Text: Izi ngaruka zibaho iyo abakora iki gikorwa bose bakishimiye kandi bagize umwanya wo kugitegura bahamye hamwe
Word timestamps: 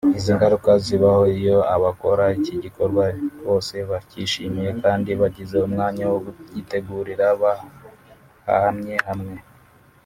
Izi 0.17 0.31
ngaruka 0.35 0.71
zibaho 0.85 1.23
iyo 1.37 1.57
abakora 1.75 2.23
iki 2.37 2.53
gikorwa 2.63 3.03
bose 3.45 3.75
bakishimiye 3.89 4.69
kandi 4.83 5.09
bagize 5.21 5.55
umwanya 5.67 6.03
wo 6.11 6.19
kugitegura 6.25 7.25
bahamye 7.41 8.95
hamwe 9.07 9.35